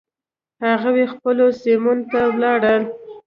هغوی 0.67 1.05
خپلو 1.13 1.45
سیمو 1.61 1.93
ته 2.11 2.19
ولاړل. 2.35 2.81